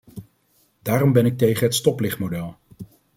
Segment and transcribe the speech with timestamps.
[0.81, 2.55] Daarom ben ik tegen het stoplichtmodel.